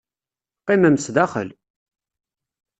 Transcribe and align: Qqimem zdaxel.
Qqimem 0.59 0.95
zdaxel. 1.05 1.49